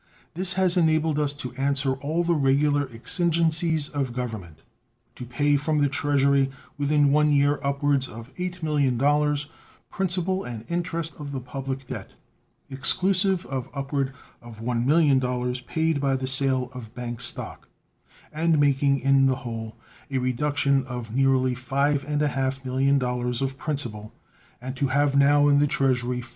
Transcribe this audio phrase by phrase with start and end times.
[0.33, 4.63] This has enabled us to answer all the regular exigencies of Government,
[5.13, 9.45] to pay from the Treasury within one year upward of $8 millions,
[9.91, 12.09] principal and interest, of the public debt,
[12.71, 14.11] exclusive of upward
[14.41, 15.21] of $1 million
[15.67, 17.67] paid by the sale of bank stock,
[18.33, 19.77] and making in the whole
[20.09, 24.11] a reduction of nearly $5.5 millions of principal,
[24.59, 26.29] and to have now in the Treasury $4.